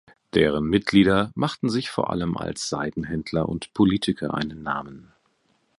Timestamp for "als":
2.35-2.67